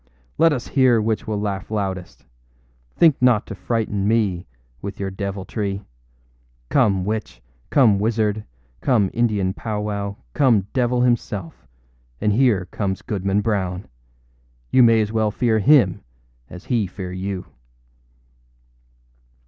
âLet 0.39 0.51
us 0.51 0.69
hear 0.69 0.99
which 0.99 1.27
will 1.27 1.39
laugh 1.39 1.69
loudest. 1.69 2.25
Think 2.95 3.21
not 3.21 3.45
to 3.45 3.53
frighten 3.53 4.07
me 4.07 4.47
with 4.81 4.99
your 4.99 5.11
deviltry. 5.11 5.83
Come 6.69 7.05
witch, 7.05 7.39
come 7.69 7.99
wizard, 7.99 8.43
come 8.79 9.11
Indian 9.13 9.53
powwow, 9.53 10.15
come 10.33 10.65
devil 10.73 11.01
himself, 11.01 11.67
and 12.19 12.33
here 12.33 12.65
comes 12.71 13.03
Goodman 13.03 13.41
Brown. 13.41 13.85
You 14.71 14.81
may 14.81 15.01
as 15.01 15.11
well 15.11 15.29
fear 15.29 15.59
him 15.59 16.01
as 16.49 16.65
he 16.65 16.87
fear 16.87 17.11
you. 17.11 17.45